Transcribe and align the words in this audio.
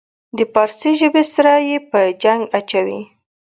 د 0.37 0.39
پارسي 0.53 0.91
ژبې 0.99 1.23
سره 1.33 1.53
یې 1.67 1.77
په 1.91 1.99
جنګ 2.23 2.41
اچوي. 2.59 2.99